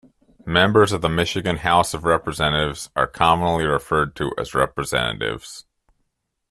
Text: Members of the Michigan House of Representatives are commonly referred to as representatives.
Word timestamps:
Members 0.47 0.93
of 0.93 1.01
the 1.01 1.09
Michigan 1.09 1.57
House 1.57 1.93
of 1.93 2.05
Representatives 2.05 2.89
are 2.95 3.05
commonly 3.05 3.65
referred 3.67 4.15
to 4.15 4.31
as 4.35 4.55
representatives. 4.55 5.67